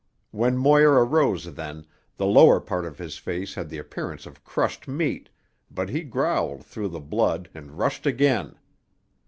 When 0.31 0.57
Moir 0.57 0.93
arose 1.05 1.53
then, 1.53 1.85
the 2.17 2.25
lower 2.25 2.59
part 2.59 2.85
of 2.87 2.97
his 2.97 3.19
face 3.19 3.53
had 3.53 3.69
the 3.69 3.77
appearance 3.77 4.25
of 4.25 4.43
crushed 4.43 4.87
meat, 4.87 5.29
but 5.69 5.89
he 5.89 6.01
growled 6.01 6.65
through 6.65 6.87
the 6.89 6.99
blood 6.99 7.51
and 7.53 7.77
rushed 7.77 8.07
again. 8.07 8.55